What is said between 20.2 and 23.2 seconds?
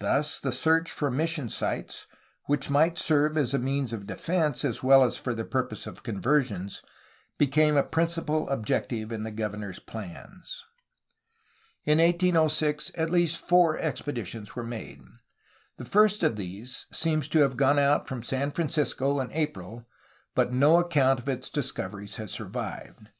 but no account of its discoveries has survived.